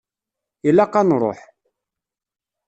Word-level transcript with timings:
Ilaq 0.67 0.93
ad 0.99 1.05
nruḥ. 1.07 1.39